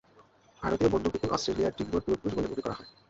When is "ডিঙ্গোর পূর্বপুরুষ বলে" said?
1.77-2.47